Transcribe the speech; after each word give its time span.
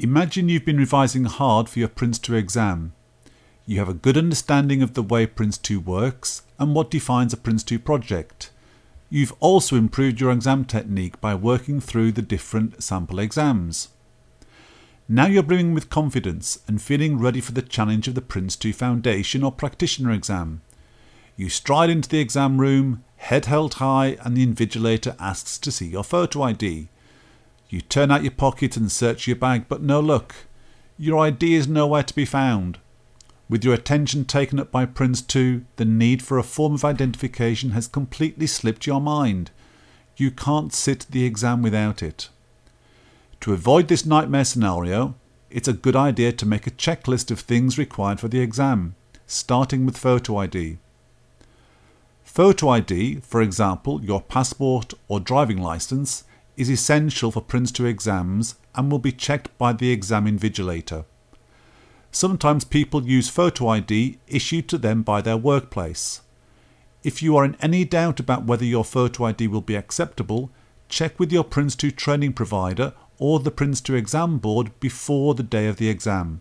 Imagine 0.00 0.48
you've 0.48 0.64
been 0.64 0.76
revising 0.76 1.24
hard 1.24 1.68
for 1.68 1.80
your 1.80 1.88
Prince 1.88 2.20
2 2.20 2.36
exam. 2.36 2.92
You 3.66 3.80
have 3.80 3.88
a 3.88 3.94
good 3.94 4.16
understanding 4.16 4.80
of 4.80 4.94
the 4.94 5.02
way 5.02 5.26
Prince 5.26 5.58
2 5.58 5.80
works 5.80 6.42
and 6.56 6.72
what 6.72 6.88
defines 6.88 7.32
a 7.32 7.36
Prince 7.36 7.64
2 7.64 7.80
project. 7.80 8.52
You've 9.10 9.34
also 9.40 9.74
improved 9.74 10.20
your 10.20 10.30
exam 10.30 10.66
technique 10.66 11.20
by 11.20 11.34
working 11.34 11.80
through 11.80 12.12
the 12.12 12.22
different 12.22 12.80
sample 12.80 13.18
exams. 13.18 13.88
Now 15.08 15.26
you're 15.26 15.42
brimming 15.42 15.74
with 15.74 15.90
confidence 15.90 16.60
and 16.68 16.80
feeling 16.80 17.18
ready 17.18 17.40
for 17.40 17.50
the 17.50 17.60
challenge 17.60 18.06
of 18.06 18.14
the 18.14 18.22
Prince 18.22 18.54
2 18.54 18.72
Foundation 18.72 19.42
or 19.42 19.50
Practitioner 19.50 20.12
exam. 20.12 20.62
You 21.36 21.48
stride 21.48 21.90
into 21.90 22.08
the 22.08 22.20
exam 22.20 22.60
room, 22.60 23.02
head 23.16 23.46
held 23.46 23.74
high, 23.74 24.16
and 24.20 24.36
the 24.36 24.46
invigilator 24.46 25.16
asks 25.18 25.58
to 25.58 25.72
see 25.72 25.88
your 25.88 26.04
photo 26.04 26.42
ID. 26.42 26.86
You 27.68 27.82
turn 27.82 28.10
out 28.10 28.22
your 28.22 28.32
pocket 28.32 28.76
and 28.76 28.90
search 28.90 29.26
your 29.26 29.36
bag, 29.36 29.66
but 29.68 29.82
no 29.82 30.00
luck. 30.00 30.34
Your 30.96 31.18
ID 31.18 31.54
is 31.54 31.68
nowhere 31.68 32.02
to 32.02 32.14
be 32.14 32.24
found. 32.24 32.78
With 33.48 33.64
your 33.64 33.74
attention 33.74 34.24
taken 34.24 34.58
up 34.58 34.70
by 34.70 34.84
Prince 34.86 35.22
2, 35.22 35.64
the 35.76 35.84
need 35.84 36.22
for 36.22 36.38
a 36.38 36.42
form 36.42 36.74
of 36.74 36.84
identification 36.84 37.70
has 37.70 37.86
completely 37.86 38.46
slipped 38.46 38.86
your 38.86 39.00
mind. 39.00 39.50
You 40.16 40.30
can't 40.30 40.72
sit 40.72 41.06
the 41.10 41.24
exam 41.24 41.62
without 41.62 42.02
it. 42.02 42.28
To 43.42 43.52
avoid 43.52 43.88
this 43.88 44.04
nightmare 44.04 44.44
scenario, 44.44 45.14
it's 45.50 45.68
a 45.68 45.72
good 45.72 45.96
idea 45.96 46.32
to 46.32 46.46
make 46.46 46.66
a 46.66 46.72
checklist 46.72 47.30
of 47.30 47.40
things 47.40 47.78
required 47.78 48.20
for 48.20 48.28
the 48.28 48.40
exam, 48.40 48.94
starting 49.26 49.86
with 49.86 49.96
photo 49.96 50.38
ID. 50.38 50.78
Photo 52.24 52.68
ID, 52.68 53.20
for 53.20 53.40
example 53.40 54.04
your 54.04 54.20
passport 54.20 54.92
or 55.06 55.20
driving 55.20 55.58
licence, 55.58 56.24
is 56.58 56.68
essential 56.68 57.30
for 57.30 57.40
Prince 57.40 57.70
2 57.70 57.86
exams 57.86 58.56
and 58.74 58.90
will 58.90 58.98
be 58.98 59.12
checked 59.12 59.56
by 59.56 59.72
the 59.72 59.90
exam 59.90 60.26
invigilator. 60.26 61.04
Sometimes 62.10 62.64
people 62.64 63.06
use 63.06 63.28
photo 63.28 63.68
ID 63.68 64.18
issued 64.26 64.68
to 64.68 64.76
them 64.76 65.02
by 65.02 65.20
their 65.20 65.36
workplace. 65.36 66.22
If 67.04 67.22
you 67.22 67.36
are 67.36 67.44
in 67.44 67.56
any 67.60 67.84
doubt 67.84 68.18
about 68.18 68.44
whether 68.44 68.64
your 68.64 68.84
photo 68.84 69.26
ID 69.26 69.46
will 69.46 69.60
be 69.60 69.76
acceptable, 69.76 70.50
check 70.88 71.20
with 71.20 71.32
your 71.32 71.44
Prince 71.44 71.76
2 71.76 71.92
training 71.92 72.32
provider 72.32 72.92
or 73.18 73.38
the 73.38 73.52
Prince 73.52 73.80
2 73.80 73.94
exam 73.94 74.38
board 74.38 74.72
before 74.80 75.34
the 75.34 75.44
day 75.44 75.68
of 75.68 75.76
the 75.76 75.88
exam. 75.88 76.40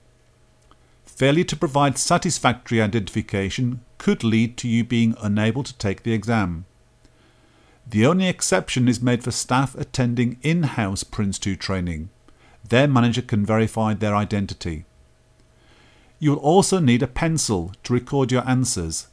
Failure 1.06 1.44
to 1.44 1.56
provide 1.56 1.98
satisfactory 1.98 2.82
identification 2.82 3.82
could 4.00 4.24
lead 4.24 4.58
to 4.58 4.68
you 4.68 4.84
being 4.84 5.16
unable 5.22 5.64
to 5.64 5.78
take 5.78 6.04
the 6.04 6.14
exam. 6.14 6.66
The 7.90 8.06
only 8.06 8.28
exception 8.28 8.90
is 8.90 9.02
made 9.02 9.24
for 9.24 9.32
staff 9.32 9.74
attending 9.76 10.38
in 10.42 10.64
house 10.64 11.06
Prince 11.06 11.40
2 11.40 11.56
training. 11.56 12.10
Their 12.68 12.88
manager 12.88 13.22
can 13.22 13.46
verify 13.46 13.94
their 13.94 14.14
identity. 14.14 14.84
You 16.20 16.32
will 16.32 16.40
also 16.40 16.80
need 16.80 17.02
a 17.02 17.08
pencil 17.08 17.72
to 17.84 17.94
record 17.94 18.30
your 18.30 18.46
answers, 18.46 19.08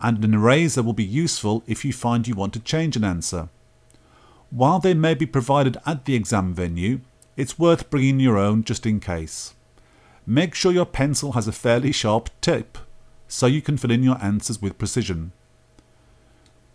and 0.00 0.24
an 0.24 0.32
eraser 0.32 0.82
will 0.82 0.94
be 0.94 1.04
useful 1.04 1.62
if 1.66 1.84
you 1.84 1.92
find 1.92 2.26
you 2.26 2.34
want 2.34 2.54
to 2.54 2.60
change 2.60 2.96
an 2.96 3.04
answer. 3.04 3.50
While 4.48 4.78
they 4.78 4.94
may 4.94 5.14
be 5.14 5.26
provided 5.26 5.76
at 5.84 6.06
the 6.06 6.14
exam 6.14 6.54
venue, 6.54 7.00
it's 7.36 7.58
worth 7.58 7.90
bringing 7.90 8.20
your 8.20 8.38
own 8.38 8.64
just 8.64 8.86
in 8.86 9.00
case. 9.00 9.52
Make 10.26 10.54
sure 10.54 10.72
your 10.72 10.86
pencil 10.86 11.32
has 11.32 11.46
a 11.46 11.52
fairly 11.52 11.92
sharp 11.92 12.30
tip 12.40 12.78
so 13.28 13.46
you 13.46 13.60
can 13.60 13.76
fill 13.76 13.90
in 13.90 14.02
your 14.02 14.22
answers 14.22 14.62
with 14.62 14.78
precision. 14.78 15.32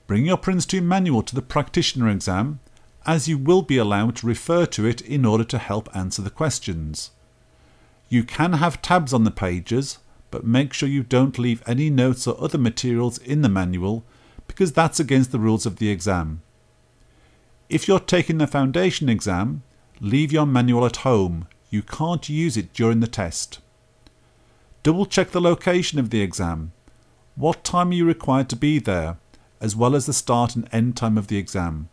Bring 0.10 0.26
your 0.26 0.38
Prince 0.38 0.66
2 0.66 0.82
manual 0.82 1.22
to 1.22 1.36
the 1.36 1.42
practitioner 1.44 2.10
exam 2.10 2.62
as 3.06 3.28
you 3.28 3.38
will 3.38 3.62
be 3.62 3.78
allowed 3.78 4.16
to 4.16 4.26
refer 4.26 4.66
to 4.66 4.88
it 4.88 5.02
in 5.02 5.24
order 5.24 5.44
to 5.44 5.60
help 5.60 5.88
answer 5.96 6.24
the 6.24 6.32
questions. 6.32 7.12
You 8.10 8.24
can 8.24 8.54
have 8.54 8.82
tabs 8.82 9.14
on 9.14 9.24
the 9.24 9.30
pages, 9.30 10.00
but 10.32 10.44
make 10.44 10.74
sure 10.74 10.90
you 10.90 11.04
don't 11.04 11.38
leave 11.38 11.62
any 11.68 11.92
notes 11.92 12.26
or 12.26 12.44
other 12.44 12.58
materials 12.58 13.20
in 13.20 13.44
the 13.44 13.50
manual 13.50 14.04
because 14.48 14.74
that's 14.74 15.00
against 15.00 15.32
the 15.32 15.38
rules 15.38 15.68
of 15.68 15.76
the 15.76 15.90
exam. 15.92 16.42
If 17.70 17.88
you're 17.88 18.00
taking 18.00 18.40
the 18.40 18.48
foundation 18.48 19.10
exam, 19.10 19.62
leave 20.02 20.32
your 20.32 20.48
manual 20.48 20.88
at 20.88 21.06
home. 21.06 21.48
You 21.70 21.84
can't 21.84 22.28
use 22.28 22.58
it 22.58 22.74
during 22.74 23.02
the 23.02 23.06
test. 23.06 23.60
Double 24.82 25.06
check 25.06 25.30
the 25.30 25.40
location 25.40 26.00
of 26.00 26.10
the 26.10 26.22
exam. 26.22 26.72
What 27.36 27.64
time 27.64 27.92
are 27.92 27.94
you 27.94 28.06
required 28.06 28.50
to 28.50 28.56
be 28.56 28.80
there, 28.80 29.18
as 29.62 29.76
well 29.76 29.96
as 29.96 30.06
the 30.06 30.14
start 30.14 30.56
and 30.56 30.68
end 30.72 30.96
time 30.96 31.18
of 31.18 31.28
the 31.28 31.38
exam. 31.38 31.90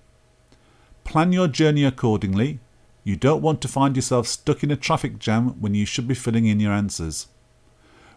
Plan 1.05 1.33
your 1.33 1.49
journey 1.49 1.85
accordingly. 1.85 2.61
You 3.05 3.17
don't 3.17 3.43
want 3.43 3.61
to 3.63 3.69
find 3.69 3.95
yourself 3.95 4.27
stuck 4.27 4.65
in 4.65 4.71
a 4.71 4.77
traffic 4.77 5.19
jam 5.19 5.61
when 5.61 5.75
you 5.75 5.87
should 5.87 6.09
be 6.09 6.15
filling 6.15 6.47
in 6.47 6.61
your 6.61 6.73
answers. 6.73 7.29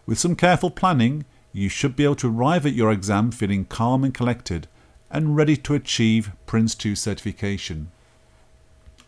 With 0.06 0.18
some 0.18 0.34
careful 0.34 0.70
planning, 0.70 1.24
you 1.52 1.68
should 1.68 1.94
be 1.96 2.04
able 2.04 2.16
to 2.16 2.28
arrive 2.28 2.66
at 2.66 2.74
your 2.74 2.90
exam 2.90 3.30
feeling 3.30 3.64
calm 3.64 4.04
and 4.04 4.14
collected 4.14 4.66
and 5.10 5.36
ready 5.36 5.56
to 5.56 5.74
achieve 5.74 6.32
Prince 6.46 6.74
2 6.74 6.94
certification. 6.96 7.90